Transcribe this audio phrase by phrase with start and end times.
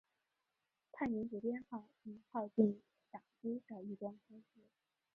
[0.93, 4.61] 碳原子编号从靠近羰基的一端开始。